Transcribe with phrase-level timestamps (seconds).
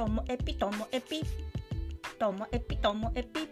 [0.00, 1.22] ともエピともエピ
[2.18, 3.46] ともエピともエピ。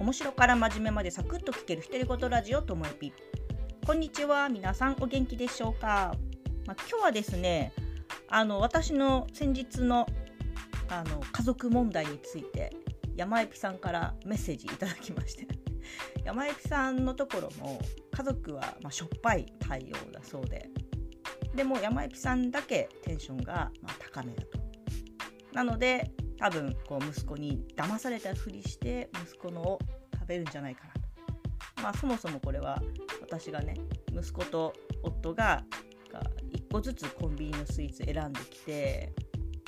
[0.00, 3.12] 面白から真面目までサクッと聞ける独り言ラジオともエピ。
[3.86, 6.12] こんにちは皆さんお元気でしょうか、
[6.66, 7.72] まあ、今日はですね
[8.28, 10.08] あの私の先日の
[10.88, 12.74] あの家族問題について
[13.14, 15.46] 山エピさんからメッセージいただきまして。
[16.24, 17.80] 山エピさんのところも
[18.10, 20.68] 家族はましょっぱい対応だそうで。
[21.54, 24.63] でも山エピさんだけテンションがま高めだと。
[25.54, 29.78] なので多分こう息子に騙されたふりして息子のを
[30.12, 31.00] 食べるんじゃないかなと。
[31.82, 32.82] まあそもそもこれは
[33.20, 33.74] 私がね
[34.12, 34.72] 息子と
[35.02, 35.64] 夫が
[36.52, 39.12] 1個ずつコンビニのスイーツ選んできて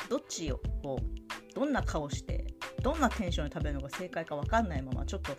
[0.09, 2.47] どっちをこうどんな顔して
[2.83, 5.37] どんなテンションで食べるのが正解か分かんないままちょっと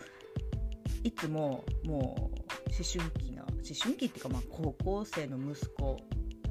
[1.04, 2.40] いつももう思
[2.84, 5.96] 春期な思春期っていうかまあ高校生の息子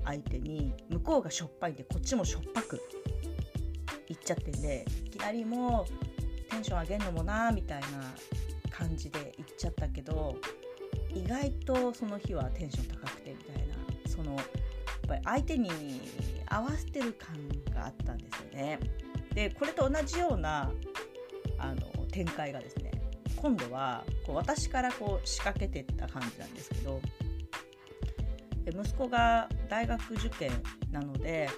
[0.06, 2.82] 相手に向こうがしょっぱいんでこっちもしょっぱく
[4.10, 7.88] いっちゃってんでいきなりもうテンション上げんのもなみたいな
[8.70, 10.38] 感じで言っちゃったけど
[11.14, 13.76] 意外とその日はテンション高くてみたいな
[14.08, 14.46] そのやっ
[15.08, 16.02] ぱり相手に
[16.48, 17.36] 合わせてる感
[17.74, 18.80] があったんですよね。
[19.34, 20.72] でこれと同じような
[21.60, 22.92] あの展開がですね
[23.36, 27.00] 今度はこう私からこう仕掛けてった感じなんですけど
[28.72, 30.52] 息子が大学受験
[30.92, 31.50] なので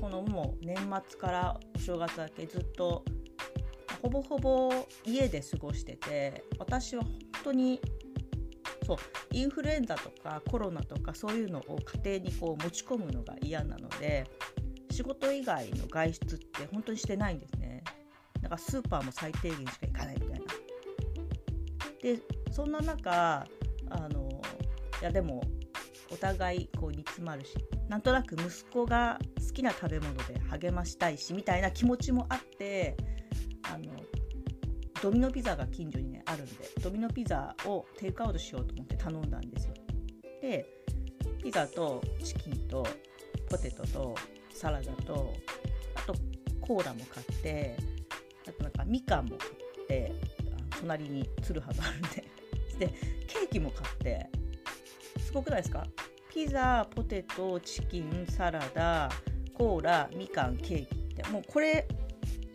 [0.00, 0.76] このもう年
[1.08, 3.04] 末からお正月明けずっと
[4.02, 4.70] ほぼほぼ
[5.04, 7.12] 家で過ごしてて私は本
[7.44, 7.80] 当に
[8.86, 8.96] そう
[9.32, 14.26] インフルエンザとかコロナとかそういうのを家庭にこう持ち込むのが嫌なので
[14.90, 17.82] 仕事以外の外出って本当にしてないんですね。
[18.40, 20.44] だからスーパーも最低限しか行かないみたいな。
[22.00, 22.20] で
[22.52, 23.46] そんな中
[23.90, 24.28] あの
[25.00, 25.42] いやでも
[26.14, 27.52] お互いこう煮詰まるし
[27.88, 32.96] なんとなく息子が好きな食べ物で励ましたいしみたいな気持ちもあって
[33.64, 33.92] あの
[35.02, 39.74] ドミノピザが近所にねあるんでドミノピザをテイクアウトしようと思って頼んだんですよ。
[40.40, 40.64] で
[41.42, 42.86] ピザとチキンと
[43.50, 44.14] ポテトと
[44.54, 45.34] サラダと
[45.96, 46.14] あと
[46.60, 47.76] コーラも買って
[48.48, 50.12] あとなんかみかんも買って
[50.80, 52.24] 隣にツルハがあるんで。
[52.78, 52.88] で
[53.26, 54.30] ケーキも買って。
[55.18, 55.84] すごくないですか？
[56.34, 59.08] ピザポテトチキンサラダ
[59.56, 61.86] コーラみかんケーキってもうこれ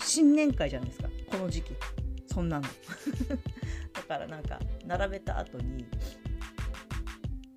[0.04, 1.72] 新年会じゃないですかこの時期
[2.28, 2.68] そんなの
[3.96, 5.86] だからなんか並べた後に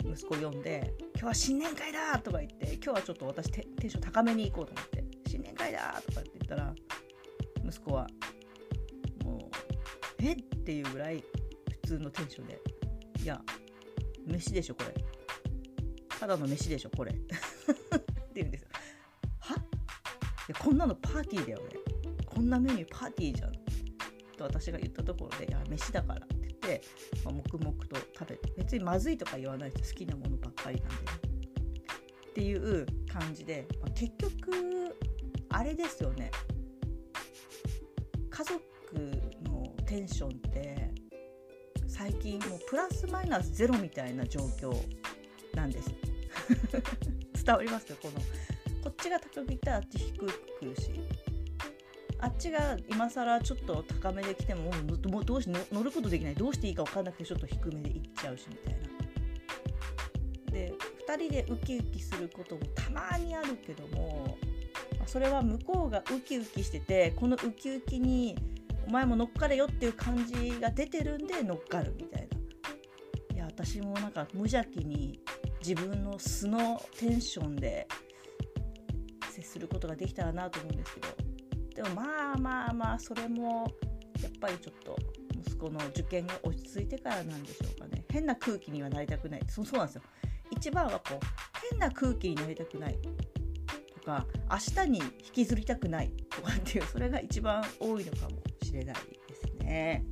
[0.04, 6.72] 息子呼んで「今日は新年会だ!」とか言って今日はちょっと私テンション高めに行こうと思って「新年会だ!」とかって言ったら
[7.64, 8.06] 息子は
[9.24, 9.40] もう
[10.22, 10.34] 「え？
[10.34, 11.24] っ?」ていうぐらい
[11.82, 12.60] 普通のテンションで
[13.24, 13.42] 「いや
[14.24, 15.11] 飯でしょこれ
[16.22, 17.10] ただの飯でしょこれ。
[17.10, 17.34] って
[18.36, 18.68] 言うんですよ。
[19.40, 19.56] は？
[20.48, 21.64] いこんなのパーティーだよね。
[22.24, 23.52] こんなメニューパーティーじゃん。
[24.38, 26.82] と私が言ったところで「いや飯だから」って言って、
[27.24, 34.96] まあ、黙々と食べて別にまずいとか言わない人好きなものばっかりなんで、っていう感じで、まあ、結局
[35.48, 36.30] あれですよね。
[38.30, 38.60] 家族
[39.42, 40.88] のテンションって
[41.88, 44.72] 最近もうプラスマイナスゼロみたいな状況
[45.56, 45.90] なんです。
[47.44, 48.14] 伝わりますかこの
[48.82, 50.26] こっちが高くいったらあっち低く
[50.58, 50.90] くるし
[52.18, 54.70] あっちが今更ちょっと高めで来ても
[55.10, 58.80] もうどうし乗ることできないどうしていいか分かんなくてちょっと低めでいっちゃうしみたいな。
[60.52, 60.74] で
[61.08, 64.36] 2人でウキウキすることもたまにあるけども
[65.06, 68.36] それは向こうがウキウキしててこのウキウキに
[68.86, 72.28] お前も乗っかれよっていう感じが出てるんで乗っかるみたい
[73.30, 73.36] な。
[73.36, 75.18] いや私もなんか無邪気に
[75.66, 77.86] 自分の素のテンションで
[79.30, 83.66] 接することができたらなと思うんですけどでもまあまあまあそれも
[84.20, 84.96] やっぱりちょっと
[85.46, 88.04] 息子の受験が落ち着いてからなんでしょうかね。
[88.10, 89.42] 変な空気にはなりたくない。
[89.48, 90.02] そうそうなんですよ。
[90.50, 91.18] 一番はこう
[91.70, 92.98] 変な空気になりたくない
[93.94, 98.96] とか明日に引きずりたくないとかっていうそれが一番多いのかもしれない
[99.28, 100.04] ですね。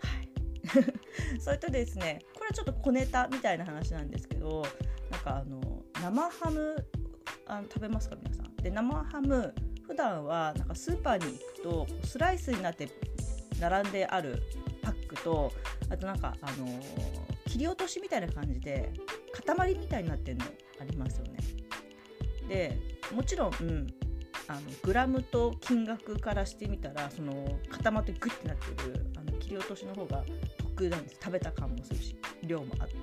[0.00, 2.20] はい、 それとですね
[2.52, 4.64] れちょっと小ネタみたいな話なんですけど
[5.10, 6.76] なんかあの生ハム
[7.46, 8.56] あの食べますか皆さん？
[8.56, 9.54] で生ハム
[9.86, 12.88] 普段はなんかスーパーに行くとスライスになって
[13.60, 14.42] 並んである
[14.82, 15.52] パックと
[15.90, 16.66] あとなんかあの
[17.46, 18.92] 切り落としみたいな感じで
[19.44, 20.44] 塊みたいになってるの
[20.80, 21.38] ありますよね。
[22.48, 22.78] で
[23.14, 23.86] もちろん、うん、
[24.48, 30.24] あのグラムと金額からしてみたらその固まってグッてなってるあの切り落としの方が
[30.82, 32.94] 得なんです食べた感もするし量もあって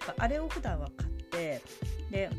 [0.00, 1.62] だからあれを普段は買って
[2.10, 2.30] で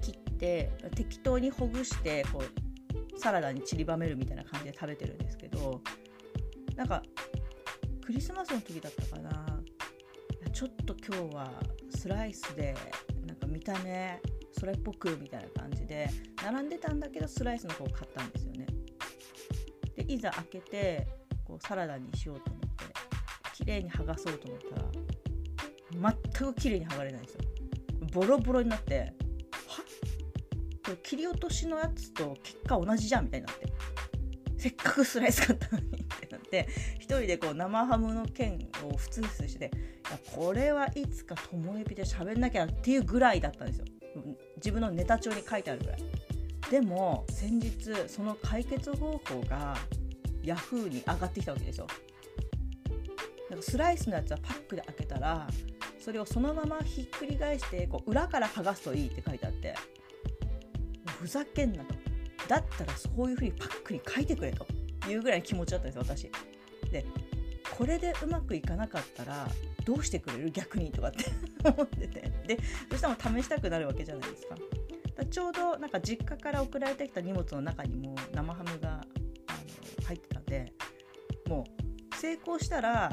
[0.00, 5.80] 切って適当にほぐしてこうサラダに散りばめるみたいな感じで食べてるんですけど
[6.76, 7.02] なんか
[8.04, 9.60] クリスマスの時だったかな
[10.52, 11.50] ちょっと今日は
[11.94, 12.74] スライスで
[13.26, 14.20] なんか見た目
[14.52, 16.08] それっぽくみたいな感じで
[16.42, 18.66] 並んでたんだけどスライスの方を買ったんですよね
[19.96, 21.06] でいざ開けて
[21.44, 22.61] こうサラダにしようと思って
[23.64, 27.40] 綺麗に剥がそうと思ったら全く綺麗に剥がれないんですよ。
[28.12, 29.06] ボロボロになっては
[30.84, 33.72] これ切り落としのやつと結果同じじゃんみたいになって
[34.58, 39.70] せっかくスライス買ったのにってなって一人でこう生ハムの剣をふつふつして
[40.08, 43.84] いやこれはいつかともえびで喋んなきゃっていうぐらいだったんですよ。
[44.56, 46.02] 自分のネタ帳に書いてあるぐらい。
[46.70, 47.74] でも先日
[48.06, 49.76] その解決方法が
[50.42, 51.86] Yahoo に上がってきたわけですよ。
[53.52, 55.46] なんかスライスのやつはパックで開けたら
[55.98, 59.74] それをそのままひっくり返してこう裏から剥がすといいって書いてあって
[61.20, 61.94] ふざけんなと。
[62.48, 64.66] だったらそういうふうにパックに書いてくれと
[65.08, 66.30] いうぐらい気持ちだったんです私。
[66.90, 67.04] で
[67.76, 69.46] これでうまくいかなかったら
[69.84, 71.26] どうしてくれる逆にとかって
[71.68, 72.32] 思ってて。
[72.46, 72.58] で
[72.90, 74.56] そしたら試したくなるわけじゃないですか。
[75.14, 79.04] だちょうどなんか実家から送られてきた荷物の中にも生ハムが
[80.06, 80.72] 入ってたんで
[81.46, 83.12] もう成功したら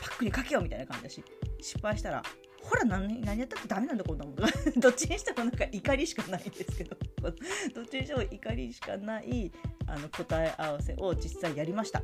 [0.00, 1.24] パックにかけようみたいな感じだし
[1.60, 2.22] 失敗したら
[2.62, 4.34] ほら何何やったってダメなんだこんなもん
[4.80, 6.96] どっちにしてもなんか怒りしかないんですけど。
[7.74, 9.50] どっちにしても怒りしかない
[9.86, 12.02] あの答え合わせを実際やりました。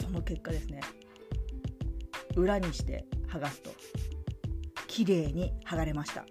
[0.00, 0.80] その結果ですね。
[2.36, 3.70] 裏にして剥がすと
[4.88, 6.24] 綺麗に剥がれました。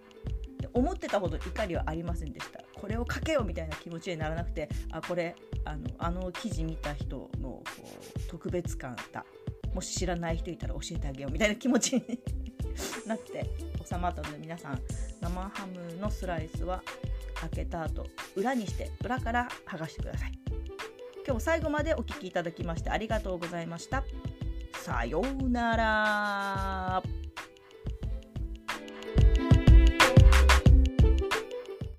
[0.73, 2.61] 思ってたほど怒りはありませんでした。
[2.73, 5.35] これをかけようみたいな気持ちにならなくてあこれ
[5.65, 7.63] あのあの記事見た人のこ
[8.15, 9.25] う特別感だ。
[9.73, 12.19] もし知らない人いたら教えてあげようみたいな気持ちに
[13.05, 13.49] なって
[13.87, 14.79] 収まったので皆さん
[15.21, 16.81] 生ハムのスライスは
[17.35, 18.05] 開けた後
[18.35, 20.31] 裏にして裏から剥がしてください。
[21.25, 24.03] 今日も最後までお聴きいただきましてありがとうございました。
[24.73, 27.22] さようなら。